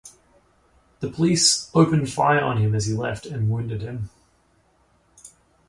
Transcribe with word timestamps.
The 0.99 1.11
police 1.11 1.69
opened 1.75 2.11
fire 2.11 2.39
on 2.41 2.57
him 2.57 2.73
as 2.73 2.87
he 2.87 2.93
left 2.95 3.27
and 3.27 3.51
wounded 3.51 3.83
him. 3.83 4.09